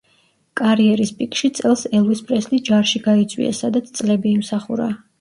[0.61, 4.95] კარიერის პიკში წელს ელვის პრესლი ჯარში გაიწვიეს, სადაც წლები იმსახურა.